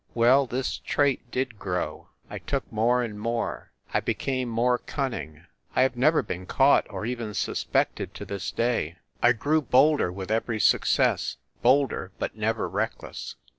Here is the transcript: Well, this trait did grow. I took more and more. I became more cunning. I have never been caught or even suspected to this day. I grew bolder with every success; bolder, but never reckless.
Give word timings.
Well, 0.15 0.47
this 0.47 0.79
trait 0.79 1.29
did 1.29 1.59
grow. 1.59 2.09
I 2.27 2.39
took 2.39 2.71
more 2.71 3.03
and 3.03 3.19
more. 3.19 3.69
I 3.93 3.99
became 3.99 4.49
more 4.49 4.79
cunning. 4.79 5.45
I 5.75 5.83
have 5.83 5.95
never 5.95 6.23
been 6.23 6.47
caught 6.47 6.87
or 6.89 7.05
even 7.05 7.35
suspected 7.35 8.15
to 8.15 8.25
this 8.25 8.49
day. 8.49 8.97
I 9.21 9.33
grew 9.33 9.61
bolder 9.61 10.11
with 10.11 10.31
every 10.31 10.59
success; 10.59 11.37
bolder, 11.61 12.11
but 12.17 12.35
never 12.35 12.67
reckless. 12.67 13.35